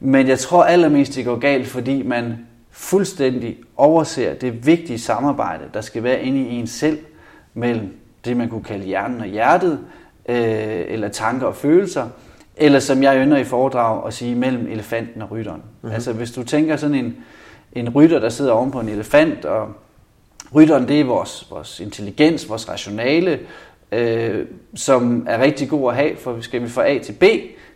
[0.00, 5.80] Men jeg tror allermest, det går galt, fordi man fuldstændig overser det vigtige samarbejde, der
[5.80, 6.98] skal være inde i en selv,
[7.54, 9.80] mellem det, man kunne kalde hjernen og hjertet,
[10.28, 12.08] øh, eller tanker og følelser,
[12.58, 15.62] eller som jeg ynder i foredrag at sige, mellem elefanten og rytteren.
[15.82, 15.94] Mm-hmm.
[15.94, 17.16] Altså hvis du tænker sådan en,
[17.72, 19.68] en rytter, der sidder oven på en elefant, og
[20.54, 23.38] rytteren det er vores, vores intelligens, vores rationale,
[23.92, 27.24] øh, som er rigtig god at have, for skal vi fra A til B,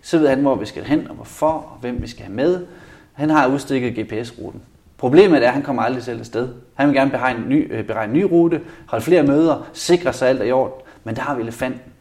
[0.03, 2.67] så ved han, hvor vi skal hen, og hvorfor, og hvem vi skal have med.
[3.13, 4.63] Han har udstikket GPS-ruten.
[4.99, 6.49] Problemet er, at han kommer aldrig selv afsted.
[6.75, 10.13] Han vil gerne beregne en ny, øh, beregne en ny rute, holde flere møder, sikre
[10.13, 10.75] sig alt er i orden.
[11.05, 11.92] Men der har vi elefanten.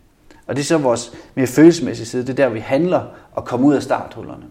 [0.52, 2.22] Og det er så vores mere følelsesmæssige side.
[2.22, 4.44] Det er der, vi handler og kommer ud af starthullerne.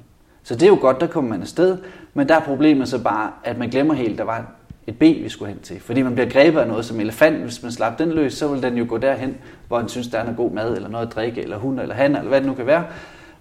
[0.43, 1.79] Så det er jo godt, der kommer man afsted.
[2.15, 4.45] Men der er problemet så bare, at man glemmer helt, der var
[4.87, 5.81] et B, vi skulle hen til.
[5.81, 7.37] Fordi man bliver grebet af noget som elefant.
[7.37, 9.37] Hvis man slap den løs, så vil den jo gå derhen,
[9.69, 11.95] hvor den synes, der er noget god mad, eller noget at drikke, eller hund, eller
[11.95, 12.85] han, eller hvad det nu kan være.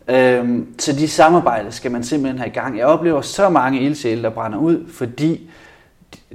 [0.08, 2.78] Øhm, så de samarbejde skal man simpelthen have i gang.
[2.78, 5.50] Jeg oplever så mange ildsjæle, der brænder ud, fordi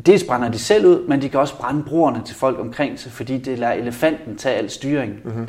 [0.06, 3.12] dels brænder de selv ud, men de kan også brænde brugerne til folk omkring sig,
[3.12, 5.14] fordi det lader elefanten tage al styring.
[5.24, 5.48] Mm-hmm.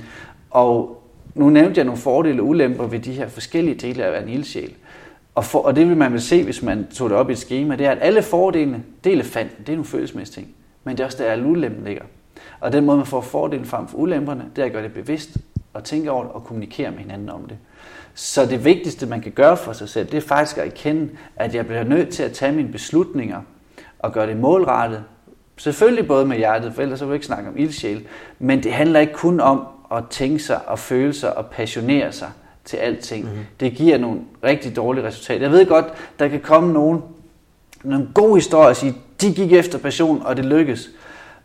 [0.55, 1.01] Og
[1.33, 4.23] nu nævnte jeg nogle fordele og ulemper ved de her forskellige dele af at være
[4.23, 4.73] en ildsjæl.
[5.35, 7.37] Og, for, og det vil man vil se, hvis man tog det op i et
[7.37, 10.55] schema, det er, at alle fordelene, det er elefanten, det er nogle følelsesmæssige ting.
[10.83, 12.03] Men det er også der, alle ulempen ligger.
[12.59, 15.37] Og den måde, man får fordelen frem for ulemperne, det er at gøre det bevidst,
[15.73, 17.57] og tænke over det, og kommunikere med hinanden om det.
[18.13, 21.55] Så det vigtigste, man kan gøre for sig selv, det er faktisk at erkende, at
[21.55, 23.41] jeg bliver nødt til at tage mine beslutninger
[23.99, 25.03] og gøre det målrettet.
[25.57, 28.07] Selvfølgelig både med hjertet, for ellers så vil jeg ikke snakke om ildsjæl.
[28.39, 32.30] Men det handler ikke kun om at tænke sig og føle sig og passionere sig
[32.65, 33.26] til alting.
[33.26, 33.45] Mm-hmm.
[33.60, 35.41] Det giver nogle rigtig dårlige resultater.
[35.41, 35.86] Jeg ved godt,
[36.19, 37.02] der kan komme nogen,
[37.84, 40.89] nogle gode historier og sige, de gik efter passion, og det lykkedes.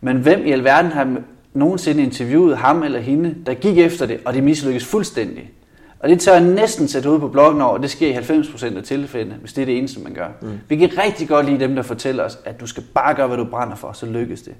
[0.01, 1.15] Men hvem i alverden har
[1.53, 5.51] nogensinde interviewet ham eller hende, der gik efter det, og det mislykkedes fuldstændig?
[5.99, 8.77] Og det tør jeg næsten sætte ud på bloggen over, og det sker i 90%
[8.77, 10.27] af tilfældene, hvis det er det eneste, man gør.
[10.41, 10.59] Mm.
[10.67, 13.37] Vi kan rigtig godt lide dem, der fortæller os, at du skal bare gøre, hvad
[13.37, 14.53] du brænder for, så lykkes det.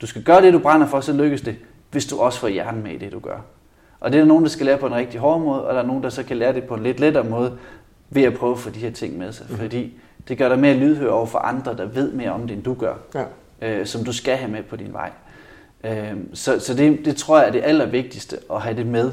[0.00, 1.56] Du skal gøre det, du brænder for, så lykkes det,
[1.90, 3.38] hvis du også får hjernen med i det, du gør.
[4.00, 5.80] Og det er der nogen, der skal lære på en rigtig hård måde, og der
[5.80, 7.58] er nogen, der så kan lære det på en lidt lettere måde,
[8.10, 9.46] ved at prøve at få de her ting med sig.
[9.50, 9.56] Mm.
[9.56, 9.94] Fordi
[10.28, 12.74] det gør dig mere lydhør over for andre, der ved mere om det, end du
[12.74, 12.94] gør.
[13.14, 13.24] Ja.
[13.62, 15.10] Øh, som du skal have med på din vej.
[15.84, 19.12] Øh, så så det, det tror jeg er det allervigtigste, at have det med.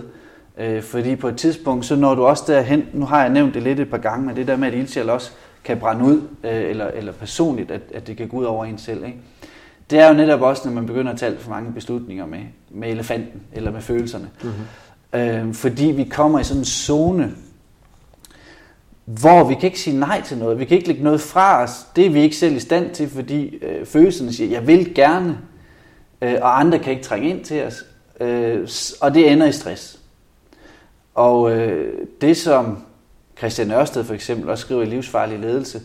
[0.57, 3.63] Øh, fordi på et tidspunkt, så når du også derhen, nu har jeg nævnt det
[3.63, 5.31] lidt et par gange, men det der med, at ildsjæl også
[5.63, 8.77] kan brænde ud, øh, eller, eller personligt, at, at det kan gå ud over en
[8.77, 9.05] selv.
[9.05, 9.17] Ikke?
[9.89, 12.89] Det er jo netop også, når man begynder at tage for mange beslutninger med, med
[12.89, 14.29] elefanten, eller med følelserne.
[14.43, 15.19] Mm-hmm.
[15.19, 17.35] Øh, fordi vi kommer i sådan en zone,
[19.05, 20.59] hvor vi kan ikke sige nej til noget.
[20.59, 21.87] Vi kan ikke lægge noget fra os.
[21.95, 25.37] Det er vi ikke selv i stand til, fordi øh, følelserne siger, jeg vil gerne,
[26.21, 27.85] øh, og andre kan ikke trænge ind til os.
[28.19, 28.67] Øh,
[29.01, 29.99] og det ender i stress.
[31.15, 32.77] Og øh, det, som
[33.37, 35.81] Christian Ørsted for eksempel også skriver i Livsfarlig Ledelse,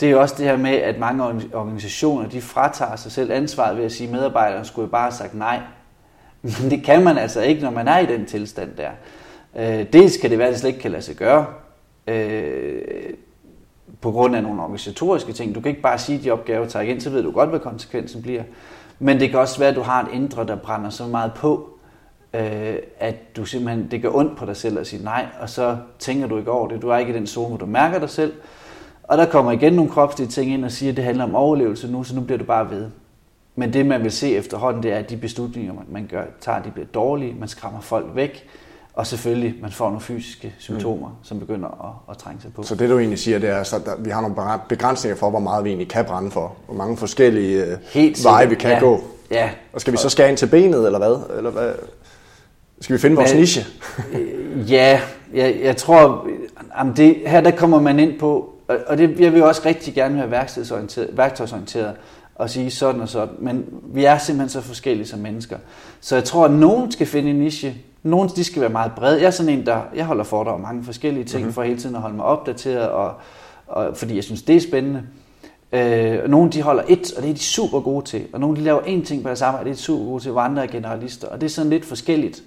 [0.00, 3.76] det er jo også det her med, at mange organisationer, de fratager sig selv ansvaret
[3.76, 5.60] ved at sige, at medarbejderne skulle jo bare have sagt nej.
[6.42, 8.90] Men det kan man altså ikke, når man er i den tilstand der.
[9.56, 11.46] Øh, dels kan det være, at det slet ikke kan lade sig gøre,
[12.06, 12.82] øh,
[14.00, 15.54] på grund af nogle organisatoriske ting.
[15.54, 17.60] Du kan ikke bare sige, at de opgaver tager igen, så ved du godt, hvad
[17.60, 18.42] konsekvensen bliver.
[18.98, 21.68] Men det kan også være, at du har et indre, der brænder så meget på,
[22.34, 25.76] øh, at du simpelthen, det gør ondt på dig selv at sige nej, og så
[25.98, 26.82] tænker du ikke over det.
[26.82, 28.32] Du er ikke i den zone, hvor du mærker dig selv.
[29.08, 31.88] Og der kommer igen nogle kropslige ting ind og siger, at det handler om overlevelse
[31.88, 32.86] nu, så nu bliver du bare ved.
[33.56, 36.70] Men det, man vil se efterhånden, det er, at de beslutninger, man gør, tager, de
[36.70, 38.48] bliver dårlige, man skræmmer folk væk,
[38.94, 41.14] og selvfølgelig, man får nogle fysiske symptomer, mm.
[41.22, 42.62] som begynder at, at trænge sig på.
[42.62, 45.64] Så det du egentlig siger, det er, at vi har nogle begrænsninger for, hvor meget
[45.64, 46.56] vi egentlig kan brænde for.
[46.66, 48.80] Hvor mange forskellige øh, Helt veje vi kan ja.
[48.80, 49.00] gå.
[49.30, 49.50] Ja.
[49.72, 51.36] Og skal vi så skære ind til benet, eller hvad?
[51.36, 51.72] Eller hvad?
[52.80, 53.66] Skal vi finde vores Men, niche?
[54.68, 55.00] ja,
[55.34, 56.26] jeg, jeg tror,
[56.78, 60.16] jamen det, her der kommer man ind på, og det, jeg vil også rigtig gerne
[60.16, 61.94] være værktøjsorienteret, værktøjsorienteret
[62.34, 65.56] og sige sådan og sådan, men vi er simpelthen så forskellige som mennesker.
[66.00, 69.20] Så jeg tror, at nogen skal finde en niche, nogle de skal være meget brede.
[69.20, 71.54] Jeg er sådan en, der jeg holder for om mange forskellige ting, mm-hmm.
[71.54, 73.14] for hele tiden at holde mig opdateret, og,
[73.66, 75.02] og, fordi jeg synes, det er spændende.
[75.72, 78.26] Øh, nogle de holder et, og det er de super gode til.
[78.32, 80.32] Og nogle de laver én ting på deres arbejde, det er de super gode til,
[80.32, 81.28] hvor andre er generalister.
[81.28, 82.42] Og det er sådan lidt forskelligt.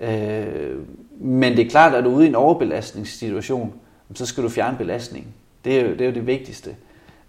[0.00, 0.76] Øh,
[1.20, 3.72] men det er klart, at du er ude i en overbelastningssituation,
[4.14, 5.32] så skal du fjerne belastningen.
[5.64, 6.76] Det er jo det, er jo det vigtigste.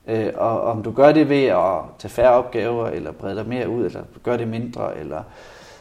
[0.08, 3.70] Øh, og om du gør det ved at tage færre opgaver, eller brede dig mere
[3.70, 5.24] ud, eller gør det mindre, eller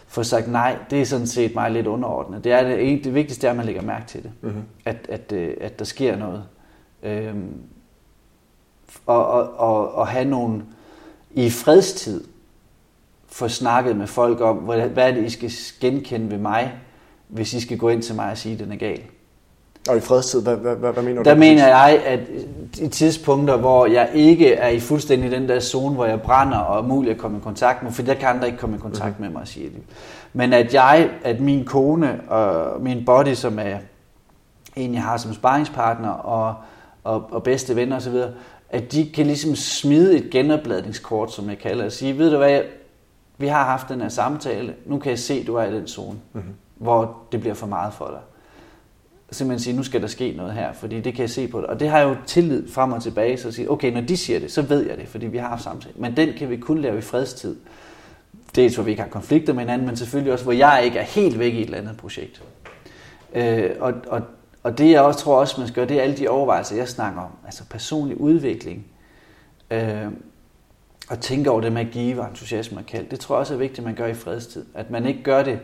[0.07, 2.45] få sagt nej, det er sådan set meget lidt underordnet.
[2.45, 4.33] Det, er det, det vigtigste er, at man lægger mærke til det.
[4.41, 4.63] Mm-hmm.
[4.85, 6.45] At, at, øh, at der sker noget.
[7.03, 7.63] Øhm,
[9.07, 10.65] og, og, og, og have nogle
[11.31, 12.25] i fredstid
[13.27, 16.79] få snakket med folk om, hvad, hvad er det, I skal genkende ved mig,
[17.29, 19.03] hvis I skal gå ind til mig og sige, at den er gal.
[19.89, 21.39] Og i fredstid, hvad, hvad, hvad, hvad mener Der du?
[21.39, 22.21] mener jeg, at
[22.81, 26.79] i tidspunkter, hvor jeg ikke er i fuldstændig den der zone, hvor jeg brænder og
[26.79, 29.09] er muligt at komme i kontakt med, for der kan andre ikke komme i kontakt
[29.09, 29.23] mm-hmm.
[29.23, 29.83] med mig og sige det.
[30.33, 33.79] Men at jeg, at min kone og min body, som er
[34.77, 36.55] en, jeg har som sparringspartner og,
[37.05, 38.17] og, og bedste venner osv.,
[38.71, 42.61] at de kan ligesom smide et genopladningskort, som jeg kalder og sige, ved du hvad,
[43.39, 45.87] vi har haft den her samtale, nu kan jeg se, at du er i den
[45.87, 46.55] zone, mm-hmm.
[46.77, 48.21] hvor det bliver for meget for dig
[49.31, 51.67] simpelthen sige, nu skal der ske noget her, fordi det kan jeg se på det.
[51.67, 54.17] Og det har jeg jo tillid frem og tilbage, så at sige, okay, når de
[54.17, 55.95] siger det, så ved jeg det, fordi vi har haft samtale.
[55.97, 57.57] Men den kan vi kun lave i fredstid.
[58.57, 61.03] Dels hvor vi ikke har konflikter med hinanden, men selvfølgelig også, hvor jeg ikke er
[61.03, 62.43] helt væk i et eller andet projekt.
[63.35, 64.23] Øh, og, og,
[64.63, 66.89] og det jeg også tror også, man skal gøre, det er alle de overvejelser, jeg
[66.89, 67.31] snakker om.
[67.45, 68.87] Altså personlig udvikling.
[69.71, 70.07] Øh,
[71.11, 73.07] og tænke over det med at give og entusiasme og kald.
[73.09, 74.65] Det tror jeg også er vigtigt, at man gør i fredstid.
[74.75, 75.59] At man ikke gør det øh,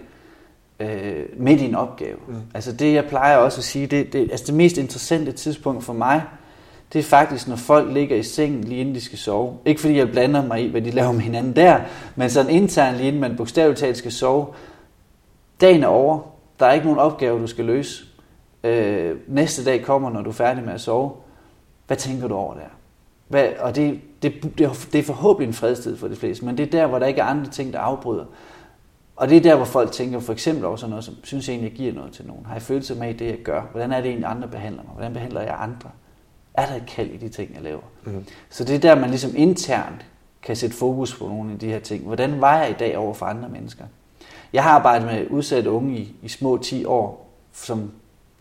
[1.36, 2.16] midt i en opgave.
[2.28, 2.34] Mm.
[2.54, 5.92] Altså det, jeg plejer også at sige, det, det, altså det mest interessante tidspunkt for
[5.92, 6.22] mig,
[6.92, 9.58] det er faktisk, når folk ligger i sengen lige inden de skal sove.
[9.64, 11.80] Ikke fordi jeg blander mig i, hvad de laver med hinanden der,
[12.16, 14.46] men sådan internt lige inden man bogstaveligt talt skal sove.
[15.60, 16.20] Dagen er over.
[16.60, 18.04] Der er ikke nogen opgave, du skal løse.
[18.64, 21.12] Øh, næste dag kommer, når du er færdig med at sove.
[21.86, 22.60] Hvad tænker du over der?
[23.28, 24.58] Hvad, og det, det,
[24.92, 27.20] det er forhåbentlig en fredstid for de fleste, men det er der, hvor der ikke
[27.20, 28.24] er andre ting, der afbryder.
[29.16, 31.70] Og det er der, hvor folk tænker for eksempel også noget, som synes jeg egentlig,
[31.70, 32.46] jeg giver noget til nogen.
[32.46, 33.62] Har jeg følelse med i det, jeg gør?
[33.72, 34.92] Hvordan er det egentlig, andre behandler mig?
[34.92, 35.90] Hvordan behandler jeg andre?
[36.54, 37.82] Er der et kald i de ting, jeg laver?
[38.04, 38.24] Mm.
[38.50, 40.06] Så det er der, man ligesom internt
[40.42, 42.04] kan sætte fokus på nogle af de her ting.
[42.04, 43.84] Hvordan var jeg i dag over for andre mennesker?
[44.52, 47.90] Jeg har arbejdet med udsatte unge i, i små 10 år, som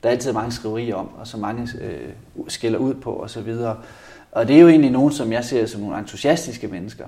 [0.04, 2.10] der er altid mange skriverier om, og som mange øh,
[2.48, 3.50] skælder ud på osv.
[3.50, 3.76] Og,
[4.32, 7.06] og det er jo egentlig nogen, som jeg ser som nogle entusiastiske mennesker,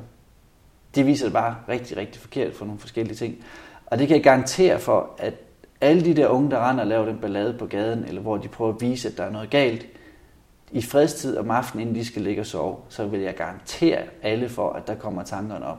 [0.96, 3.36] de viser det bare rigtig, rigtig forkert for nogle forskellige ting.
[3.86, 5.34] Og det kan jeg garantere for, at
[5.82, 8.48] alle de der unge, der render og laver den ballade på gaden, eller hvor de
[8.48, 9.86] prøver at vise, at der er noget galt,
[10.72, 14.50] i fredstid om aftenen, inden de skal ligge og sove, så vil jeg garantere alle
[14.50, 15.78] for, at der kommer tankerne op.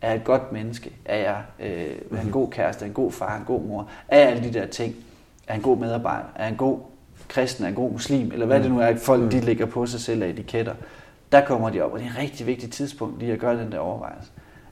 [0.00, 0.92] Er jeg et godt menneske?
[1.04, 2.84] Er jeg øh, en god kæreste?
[2.84, 3.36] Er en god far?
[3.36, 3.88] En god mor?
[4.08, 4.94] Er jeg alle de der ting?
[5.46, 6.28] Er en god medarbejder?
[6.34, 6.78] Er en god
[7.28, 7.64] kristen?
[7.64, 8.32] Er en god muslim?
[8.32, 10.74] Eller hvad det nu er, folk de ligger på sig selv af etiketter.
[11.32, 13.72] Der kommer de op, og det er et rigtig vigtigt tidspunkt lige at gøre den
[13.72, 14.30] der overvejelse.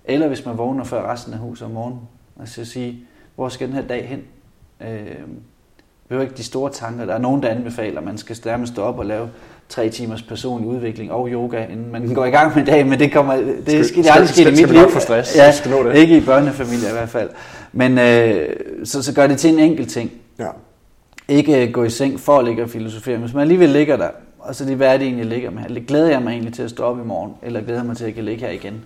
[0.08, 2.00] Eller hvis man vågner før resten af huset om morgenen,
[2.36, 3.00] og så sige,
[3.36, 4.22] hvor skal den her dag hen?
[4.80, 5.16] Øh,
[6.08, 7.04] det er ikke de store tanker.
[7.04, 9.28] Der er nogen, der anbefaler, at man skal nærmest stå op og lave
[9.68, 13.12] tre timers personlig udvikling og yoga, inden man går i gang med dagen, men det
[13.12, 14.90] kommer, det skal, skal, det aldrig ske i mit liv.
[14.90, 15.96] for stress, ja, skal nå det.
[15.96, 17.30] ikke i børnefamilie i hvert fald.
[17.72, 20.10] Men øh, så, så gør det til en enkelt ting.
[20.38, 20.48] Ja.
[21.28, 24.08] Ikke gå i seng for at ligge og filosofere, men hvis man alligevel ligger der,
[24.38, 25.86] og så det, hvad er det egentlig, jeg ligger med?
[25.86, 28.04] Glæder jeg mig egentlig til at stå op i morgen, eller glæder jeg mig til,
[28.04, 28.84] at jeg kan ligge her igen?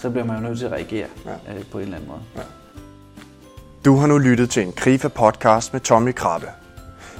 [0.00, 1.54] Så bliver man jo nødt til at reagere ja.
[1.54, 2.22] øh, på en eller anden måde.
[2.36, 2.42] Ja.
[3.84, 6.48] Du har nu lyttet til en Krifa-podcast med Tommy Krabbe.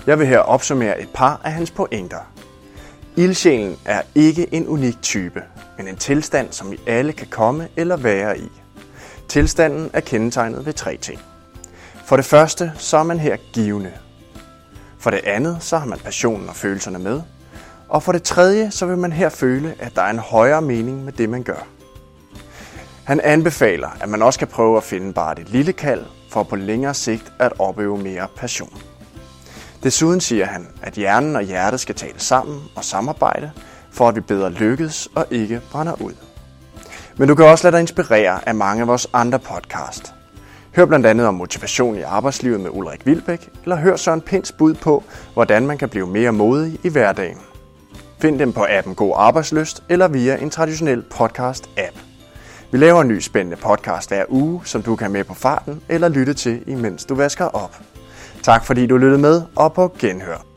[0.06, 2.32] Jeg vil her opsummere et par af hans pointer.
[3.16, 5.42] Ildsjælen er ikke en unik type,
[5.78, 8.50] men en tilstand, som vi alle kan komme eller være i.
[9.28, 11.20] Tilstanden er kendetegnet ved tre ting.
[12.04, 13.92] For det første, så er man her givende.
[14.98, 17.22] For det andet, så har man passionen og følelserne med.
[17.88, 21.04] Og for det tredje, så vil man her føle, at der er en højere mening
[21.04, 21.66] med det, man gør.
[23.04, 26.56] Han anbefaler, at man også kan prøve at finde bare det lille kald, for på
[26.56, 28.82] længere sigt at opøve mere passion.
[29.82, 33.50] Desuden siger han, at hjernen og hjertet skal tale sammen og samarbejde,
[33.92, 36.12] for at vi bedre lykkes og ikke brænder ud.
[37.16, 40.14] Men du kan også lade dig inspirere af mange af vores andre podcast.
[40.76, 44.74] Hør blandt andet om motivation i arbejdslivet med Ulrik Vilbæk, eller hør Søren Pins bud
[44.74, 47.38] på, hvordan man kan blive mere modig i hverdagen.
[48.18, 52.09] Find dem på appen God Arbejdsløst eller via en traditionel podcast-app.
[52.72, 56.08] Vi laver en ny spændende podcast hver uge, som du kan med på farten eller
[56.08, 57.76] lytte til, imens du vasker op.
[58.42, 60.49] Tak fordi du lyttede med, og på genhør.